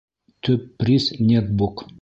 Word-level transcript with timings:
Төп 0.47 0.65
приз— 0.81 1.07
нетбук. 1.29 1.89